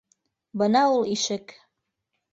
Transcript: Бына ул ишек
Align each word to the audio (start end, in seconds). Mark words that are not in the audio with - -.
Бына 0.61 0.81
ул 0.95 1.05
ишек 1.17 1.55